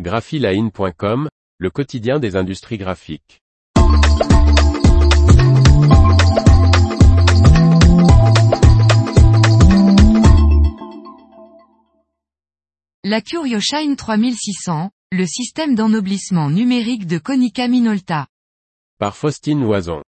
graphiline.com, 0.00 1.28
le 1.58 1.70
quotidien 1.70 2.18
des 2.18 2.34
industries 2.34 2.78
graphiques. 2.78 3.40
La 13.04 13.20
CurioShine 13.20 13.94
3600, 13.94 14.90
le 15.12 15.26
système 15.26 15.76
d'ennoblissement 15.76 16.50
numérique 16.50 17.06
de 17.06 17.18
Konica 17.18 17.68
Minolta. 17.68 18.26
Par 18.98 19.16
Faustine 19.16 19.60
Loison. 19.60 20.02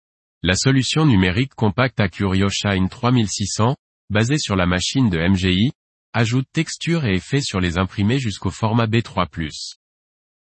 La 0.43 0.55
solution 0.55 1.05
numérique 1.05 1.55
compacte 1.55 1.99
à 1.99 2.07
CurioShine 2.07 2.87
3600, 2.87 3.75
basée 4.09 4.37
sur 4.37 4.55
la 4.55 4.65
machine 4.65 5.09
de 5.09 5.19
MGI, 5.19 5.73
ajoute 6.13 6.45
texture 6.53 7.05
et 7.05 7.15
effets 7.15 7.41
sur 7.41 7.59
les 7.59 7.77
imprimés 7.77 8.19
jusqu'au 8.19 8.51
format 8.51 8.85
B3+. 8.85 9.27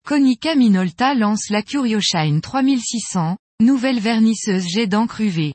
Konica 0.06 0.56
Minolta 0.56 1.14
lance 1.14 1.50
la 1.50 1.62
CurioShine 1.62 2.40
3600, 2.40 3.38
nouvelle 3.60 4.00
vernisseuse 4.00 4.66
jet 4.68 4.88
d'encre 4.88 5.22
UV. 5.22 5.54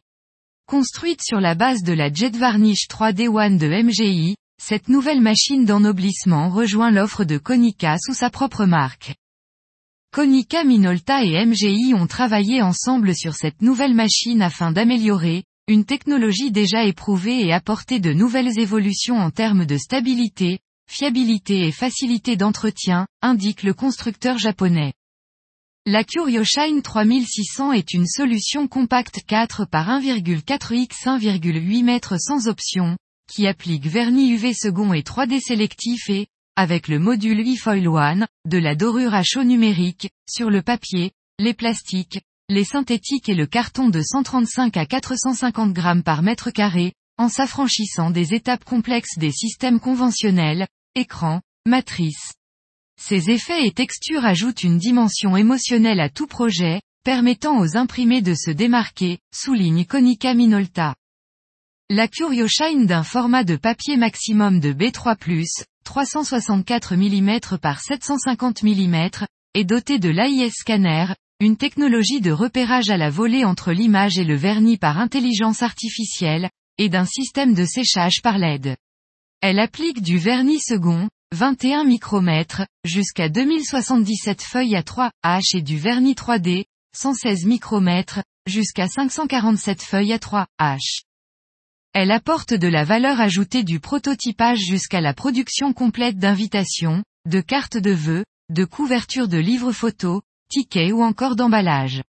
Construite 0.67 1.23
sur 1.23 1.41
la 1.41 1.55
base 1.55 1.83
de 1.83 1.93
la 1.93 2.13
Jet 2.13 2.37
Varnish 2.37 2.87
3D 2.89 3.29
One 3.29 3.57
de 3.57 3.69
MGI, 3.69 4.37
cette 4.63 4.89
nouvelle 4.89 5.21
machine 5.21 5.65
d'ennoblissement 5.65 6.51
rejoint 6.51 6.91
l'offre 6.91 7.25
de 7.25 7.39
Konica 7.39 7.97
sous 7.99 8.15
sa 8.15 8.31
propre 8.31 8.67
marque. 8.67 9.15
Konica 10.13 10.63
Minolta 10.63 11.25
et 11.25 11.45
MGI 11.47 11.95
ont 11.95 12.07
travaillé 12.07 12.61
ensemble 12.61 13.15
sur 13.17 13.35
cette 13.35 13.63
nouvelle 13.63 13.95
machine 13.95 14.43
afin 14.43 14.71
d'améliorer, 14.71 15.45
une 15.69 15.85
technologie 15.85 16.51
déjà 16.51 16.85
éprouvée 16.85 17.47
et 17.47 17.53
apporter 17.53 18.01
de 18.01 18.13
nouvelles 18.13 18.59
évolutions 18.59 19.19
en 19.19 19.31
termes 19.31 19.65
de 19.65 19.77
stabilité, 19.77 20.59
fiabilité 20.91 21.67
et 21.67 21.73
facilité 21.73 22.37
d'entretien, 22.37 23.07
indique 23.23 23.63
le 23.63 23.73
constructeur 23.73 24.39
japonais. 24.39 24.93
La 25.87 26.05
CurioShine 26.05 26.83
3600 26.83 27.73
est 27.73 27.95
une 27.95 28.07
solution 28.07 28.69
compacte 28.69 29.21
4 29.27 29.65
par 29.65 29.89
1,4 29.89 30.75
x 30.75 31.07
1,8 31.07 31.89
m 31.89 32.19
sans 32.19 32.49
option, 32.49 32.97
qui 33.29 33.47
applique 33.47 33.87
vernis 33.87 34.33
UV 34.33 34.55
second 34.55 34.93
et 34.93 35.03
3D 35.03 35.41
sélectif 35.41 36.11
et, 36.11 36.27
avec 36.57 36.89
le 36.89 36.99
module 36.99 37.41
e-foil 37.41 37.83
de 38.47 38.59
la 38.59 38.75
dorure 38.75 39.15
à 39.15 39.23
chaud 39.23 39.45
numérique, 39.45 40.11
sur 40.29 40.51
le 40.51 40.63
papier, 40.63 41.13
les 41.39 41.55
plastiques, 41.55 42.21
les 42.53 42.65
synthétiques 42.65 43.29
et 43.29 43.35
le 43.35 43.47
carton 43.47 43.89
de 43.89 44.03
135 44.03 44.77
à 44.77 44.87
450 44.87 45.73
grammes 45.73 46.03
par 46.03 46.23
mètre 46.23 46.51
carré, 46.51 46.93
en 47.17 47.29
s'affranchissant 47.29 48.11
des 48.11 48.35
étapes 48.35 48.65
complexes 48.65 49.19
des 49.19 49.33
systèmes 49.33 49.81
conventionnels, 49.81 50.67
écran, 50.95 51.41
matrice. 51.67 52.33
Ces 53.01 53.31
effets 53.31 53.67
et 53.67 53.73
textures 53.73 54.25
ajoutent 54.25 54.63
une 54.63 54.79
dimension 54.79 55.37
émotionnelle 55.37 56.01
à 56.01 56.11
tout 56.11 56.27
projet, 56.27 56.81
permettant 57.05 57.59
aux 57.59 57.77
imprimés 57.77 58.23
de 58.23 58.35
se 58.35 58.51
démarquer, 58.51 59.19
souligne 59.35 59.85
Konica 59.85 60.35
Minolta. 60.35 60.95
La 61.91 62.07
CurioShine 62.07 62.87
d'un 62.87 63.03
format 63.03 63.45
de 63.45 63.57
papier 63.57 63.97
maximum 63.97 64.61
de 64.61 64.73
B3+, 64.73 65.17
364 65.85 66.97
mm 66.97 67.59
par 67.59 67.81
750 67.81 68.63
mm, 68.63 69.09
est 69.55 69.65
dotée 69.65 69.99
de 69.99 70.09
l'AIS 70.09 70.53
Scanner, 70.53 71.07
une 71.43 71.57
technologie 71.57 72.21
de 72.21 72.31
repérage 72.31 72.91
à 72.91 72.97
la 72.97 73.11
volée 73.11 73.45
entre 73.45 73.73
l'image 73.73 74.17
et 74.17 74.23
le 74.23 74.37
vernis 74.37 74.79
par 74.79 74.99
intelligence 74.99 75.65
artificielle, 75.65 76.49
et 76.79 76.89
d'un 76.89 77.05
système 77.05 77.53
de 77.53 77.65
séchage 77.65 78.23
par 78.23 78.39
LED. 78.39 78.77
Elle 79.41 79.59
applique 79.59 80.03
du 80.03 80.19
vernis 80.19 80.61
second, 80.61 81.09
21 81.33 81.83
micromètres, 81.83 82.63
jusqu'à 82.85 83.29
2077 83.29 84.41
feuilles 84.41 84.77
à 84.77 84.85
3 84.85 85.11
H 85.25 85.57
et 85.57 85.63
du 85.63 85.79
vernis 85.79 86.15
3D, 86.15 86.67
116 86.97 87.47
micromètres, 87.47 88.23
jusqu'à 88.47 88.87
547 88.87 89.83
feuilles 89.83 90.13
à 90.13 90.21
3 90.21 90.47
H. 90.61 91.03
Elle 91.93 92.13
apporte 92.13 92.55
de 92.55 92.69
la 92.69 92.85
valeur 92.85 93.21
ajoutée 93.21 93.65
du 93.65 93.81
prototypage 93.81 94.61
jusqu'à 94.61 95.01
la 95.01 95.13
production 95.13 95.73
complète 95.73 96.19
d'invitations, 96.19 97.03
de 97.29 97.41
cartes 97.41 97.79
de 97.79 97.91
vœux, 97.91 98.25
de 98.49 98.65
couvertures 98.65 99.27
de 99.27 99.39
livres 99.39 99.73
photos, 99.73 100.23
tickets 100.53 100.93
ou 100.93 101.03
encore 101.03 101.35
d'emballage. 101.35 102.03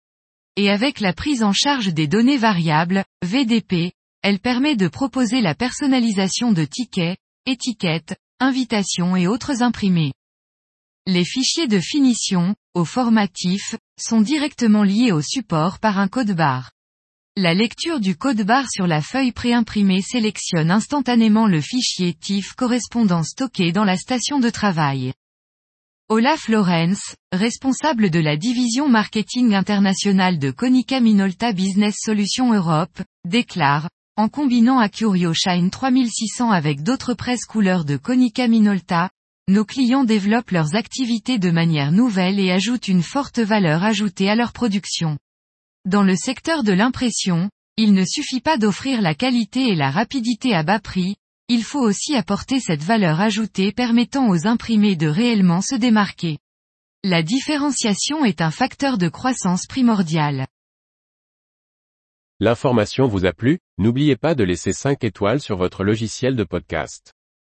Et 0.57 0.71
avec 0.71 1.01
la 1.01 1.13
prise 1.13 1.43
en 1.43 1.53
charge 1.53 1.93
des 1.93 2.09
données 2.09 2.39
variables, 2.39 3.05
VDP, 3.23 3.93
elle 4.23 4.39
permet 4.39 4.77
de 4.77 4.89
proposer 4.89 5.43
la 5.43 5.55
personnalisation 5.55 6.51
de 6.51 6.65
tickets, 6.65 7.19
étiquettes, 7.45 8.17
invitations 8.39 9.15
et 9.15 9.27
autres 9.27 9.63
imprimés. 9.63 10.15
Les 11.07 11.27
fichiers 11.27 11.69
de 11.69 11.81
finition, 11.81 12.55
au 12.73 12.87
formatif, 12.87 13.77
sont 14.01 14.23
directement 14.23 14.85
liés 14.85 15.13
au 15.13 15.21
support 15.21 15.79
par 15.79 15.99
un 15.99 16.09
code 16.09 16.33
barre. 16.33 16.71
La 17.37 17.53
lecture 17.53 18.01
du 18.01 18.17
code 18.17 18.43
barre 18.43 18.71
sur 18.71 18.87
la 18.87 19.03
feuille 19.03 19.33
préimprimée 19.33 20.01
sélectionne 20.01 20.71
instantanément 20.71 21.47
le 21.47 21.61
fichier 21.61 22.15
TIFF 22.15 22.55
correspondant 22.55 23.23
stocké 23.23 23.71
dans 23.71 23.85
la 23.85 23.99
station 23.99 24.41
de 24.41 24.49
travail. 24.49 25.13
Olaf 26.13 26.49
Lorenz, 26.49 27.15
responsable 27.31 28.11
de 28.11 28.19
la 28.19 28.37
division 28.37 28.89
marketing 28.89 29.55
international 29.55 30.41
de 30.41 30.51
Konica 30.51 30.99
Minolta 30.99 31.53
Business 31.53 31.99
Solutions 32.01 32.53
Europe, 32.53 33.01
déclare, 33.25 33.89
en 34.17 34.29
combinant 34.29 34.81
Acurio 34.81 35.33
Shine 35.35 35.71
3600 35.71 36.51
avec 36.51 36.83
d'autres 36.83 37.15
presses 37.15 37.45
couleurs 37.45 37.85
de 37.85 37.97
Konica 37.97 38.49
Minolta, 38.49 39.11
nos 39.47 39.65
clients 39.65 40.03
développent 40.03 40.51
leurs 40.51 40.75
activités 40.75 41.39
de 41.39 41.53
manière 41.53 41.93
nouvelle 41.93 42.41
et 42.41 42.51
ajoutent 42.51 42.89
une 42.89 43.05
forte 43.05 43.39
valeur 43.39 43.85
ajoutée 43.85 44.29
à 44.29 44.35
leur 44.35 44.53
production. 44.53 45.17
Dans 45.85 46.03
le 46.03 46.17
secteur 46.17 46.65
de 46.65 46.73
l'impression, 46.73 47.51
il 47.77 47.95
ne 47.95 48.05
suffit 48.05 48.41
pas 48.41 48.59
d'offrir 48.59 49.01
la 49.01 49.15
qualité 49.15 49.69
et 49.69 49.77
la 49.77 49.93
rapidité 49.93 50.57
à 50.57 50.65
bas 50.65 50.81
prix, 50.81 51.15
il 51.53 51.65
faut 51.65 51.81
aussi 51.81 52.15
apporter 52.15 52.61
cette 52.61 52.85
valeur 52.85 53.21
ajoutée 53.21 53.73
permettant 53.73 54.29
aux 54.29 54.47
imprimés 54.47 54.95
de 54.95 55.09
réellement 55.09 55.61
se 55.61 55.75
démarquer. 55.75 56.39
La 57.03 57.25
différenciation 57.25 58.25
est 58.25 58.41
un 58.41 58.53
facteur 58.53 58.99
de 58.99 59.09
croissance 59.09 59.67
primordial. 59.67 60.47
L'information 62.39 63.09
vous 63.09 63.27
a 63.27 63.33
plu, 63.33 63.59
n'oubliez 63.79 64.15
pas 64.15 64.37
de 64.37 64.45
laisser 64.45 64.73
5 64.73 65.03
étoiles 65.03 65.41
sur 65.41 65.57
votre 65.57 65.83
logiciel 65.83 66.37
de 66.37 66.45
podcast. 66.45 67.15